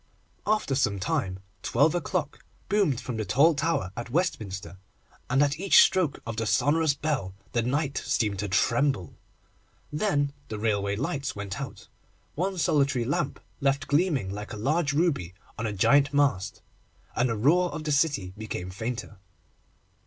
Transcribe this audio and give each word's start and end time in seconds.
After 0.47 0.73
some 0.73 0.99
time, 0.99 1.41
twelve 1.61 1.93
o'clock 1.93 2.43
boomed 2.69 2.99
from 2.99 3.17
the 3.17 3.23
tall 3.23 3.53
tower 3.53 3.91
at 3.95 4.09
Westminster, 4.09 4.79
and 5.29 5.43
at 5.43 5.59
each 5.59 5.79
stroke 5.83 6.19
of 6.25 6.37
the 6.37 6.47
sonorous 6.47 6.95
bell 6.95 7.35
the 7.51 7.61
night 7.61 7.99
seemed 8.03 8.39
to 8.39 8.47
tremble. 8.47 9.13
Then 9.93 10.33
the 10.47 10.57
railway 10.57 10.95
lights 10.95 11.35
went 11.35 11.61
out, 11.61 11.87
one 12.33 12.57
solitary 12.57 13.05
lamp 13.05 13.39
left 13.59 13.85
gleaming 13.85 14.31
like 14.31 14.53
a 14.53 14.57
large 14.57 14.91
ruby 14.91 15.35
on 15.55 15.67
a 15.67 15.71
giant 15.71 16.11
mast, 16.11 16.63
and 17.15 17.29
the 17.29 17.37
roar 17.37 17.71
of 17.71 17.83
the 17.83 17.91
city 17.91 18.33
became 18.35 18.71
fainter. 18.71 19.19